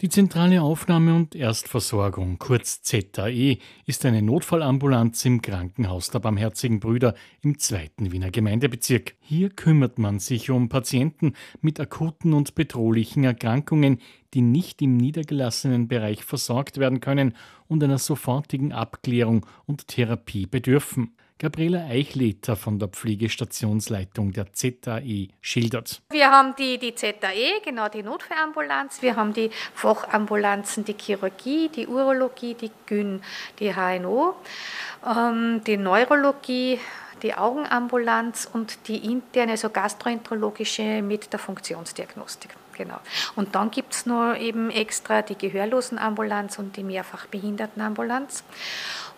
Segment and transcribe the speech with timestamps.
[0.00, 7.14] Die zentrale Aufnahme- und Erstversorgung, kurz ZAE, ist eine Notfallambulanz im Krankenhaus der Barmherzigen Brüder
[7.42, 9.16] im zweiten Wiener Gemeindebezirk.
[9.20, 13.98] Hier kümmert man sich um Patienten mit akuten und bedrohlichen Erkrankungen,
[14.32, 17.34] die nicht im niedergelassenen Bereich versorgt werden können
[17.70, 21.14] und einer sofortigen Abklärung und Therapie bedürfen.
[21.38, 26.02] Gabriela Eichleter von der Pflegestationsleitung der ZAE schildert.
[26.10, 29.00] Wir haben die, die ZAE, genau die Notfallambulanz.
[29.00, 33.22] Wir haben die Fachambulanzen, die Chirurgie, die Urologie, die Gyn,
[33.58, 34.34] die HNO,
[35.06, 36.78] ähm, die Neurologie,
[37.22, 42.50] die Augenambulanz und die interne, also gastroenterologische mit der Funktionsdiagnostik.
[42.76, 42.98] Genau.
[43.36, 48.42] Und dann gibt es noch eben extra die Gehörlosenambulanz und die Mehrfachbehindertenambulanz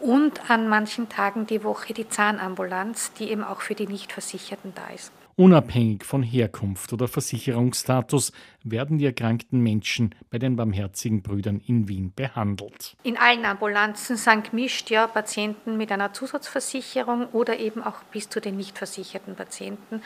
[0.00, 4.92] und an manchen Tagen die Woche die Zahnambulanz, die eben auch für die Nichtversicherten da
[4.92, 5.12] ist.
[5.36, 8.30] Unabhängig von Herkunft oder Versicherungsstatus
[8.62, 12.96] werden die erkrankten Menschen bei den Barmherzigen Brüdern in Wien behandelt.
[13.02, 18.40] In allen Ambulanzen sind gemischt ja Patienten mit einer Zusatzversicherung oder eben auch bis zu
[18.40, 20.02] den nicht versicherten Patienten.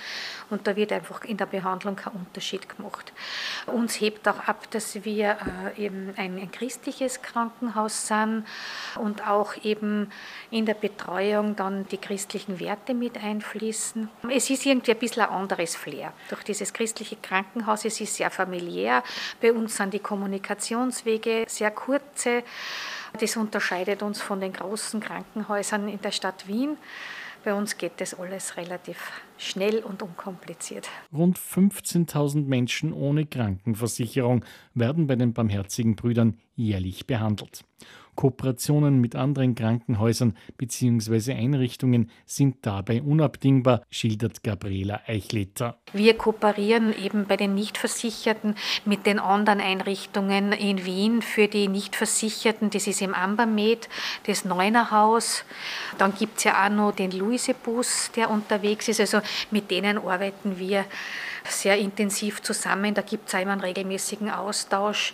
[0.48, 3.12] Und da wird einfach in der Behandlung kein Unterschied gemacht.
[3.66, 5.36] Uns hebt auch ab, dass wir
[5.76, 8.44] äh, eben ein, ein christliches Krankenhaus sind
[8.98, 10.10] und auch eben
[10.50, 14.08] in der Betreuung dann die christlichen Werte mit einfließen.
[14.30, 16.12] Es ist irgendwie ein bisschen bisschen ein anderes Flair.
[16.28, 19.02] Durch dieses christliche Krankenhaus es ist sehr familiär.
[19.40, 22.42] Bei uns sind die Kommunikationswege sehr kurze.
[23.18, 26.76] Das unterscheidet uns von den großen Krankenhäusern in der Stadt Wien.
[27.44, 28.98] Bei uns geht das alles relativ
[29.38, 30.88] schnell und unkompliziert.
[31.12, 37.64] Rund 15.000 Menschen ohne Krankenversicherung werden bei den Barmherzigen Brüdern jährlich behandelt.
[38.18, 41.34] Kooperationen mit anderen Krankenhäusern bzw.
[41.34, 45.78] Einrichtungen sind dabei unabdingbar, schildert Gabriela Eichleter.
[45.92, 52.70] Wir kooperieren eben bei den Nichtversicherten mit den anderen Einrichtungen in Wien für die Nichtversicherten.
[52.70, 53.88] Das ist im Ambermed,
[54.26, 55.44] das Neunerhaus.
[55.98, 58.98] Dann gibt es ja auch noch den Luisebus, der unterwegs ist.
[58.98, 59.20] Also
[59.52, 60.86] mit denen arbeiten wir
[61.44, 62.94] sehr intensiv zusammen.
[62.94, 65.12] Da gibt es immer einen regelmäßigen Austausch,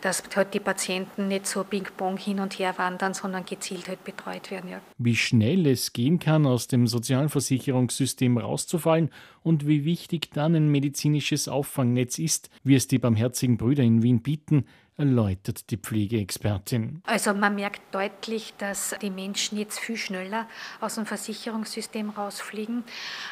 [0.00, 4.50] dass halt die Patienten nicht so Ping-Pong hin und her wandern, sondern gezielt halt betreut
[4.50, 4.70] werden.
[4.70, 4.80] Ja.
[4.98, 9.10] Wie schnell es gehen kann, aus dem Sozialversicherungssystem rauszufallen
[9.42, 14.20] und wie wichtig dann ein medizinisches Auffangnetz ist, wie es die Barmherzigen Brüder in Wien
[14.20, 14.66] bieten,
[14.98, 17.02] erläutert die Pflegeexpertin.
[17.06, 20.48] Also man merkt deutlich, dass die Menschen jetzt viel schneller
[20.80, 22.84] aus dem Versicherungssystem rausfliegen.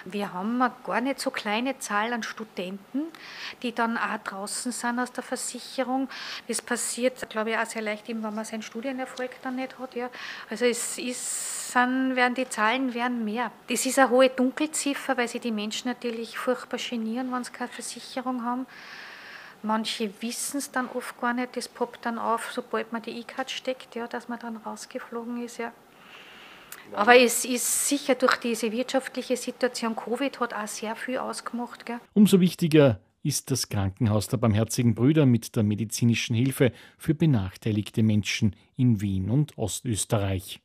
[0.04, 3.02] Wir haben eine gar nicht so kleine Zahl an Studenten,
[3.62, 6.08] die dann auch draußen sind aus der Versicherung.
[6.48, 9.94] Das passiert, glaube ich, auch sehr leicht, wenn man seinen Studienerfolg dann nicht hat.
[9.94, 10.10] Ja.
[10.50, 13.50] Also es ist sind, werden die Zahlen werden mehr.
[13.68, 17.68] Das ist eine hohe Dunkelziffer, weil sich die Menschen natürlich furchtbar genieren, wenn sie keine
[17.68, 18.66] Versicherung haben.
[19.64, 23.50] Manche wissen es dann oft gar nicht, das poppt dann auf, sobald man die E-Card
[23.50, 25.56] steckt, ja, dass man dann rausgeflogen ist.
[25.56, 25.72] Ja.
[26.92, 31.86] Aber es ist sicher durch diese wirtschaftliche Situation, Covid hat auch sehr viel ausgemacht.
[31.86, 31.98] Gell.
[32.12, 38.54] Umso wichtiger ist das Krankenhaus der Barmherzigen Brüder mit der medizinischen Hilfe für benachteiligte Menschen
[38.76, 40.60] in Wien und Ostösterreich.